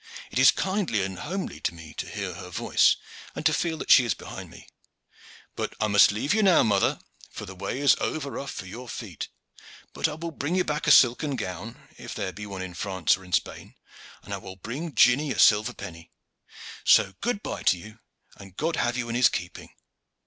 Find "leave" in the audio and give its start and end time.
6.11-6.33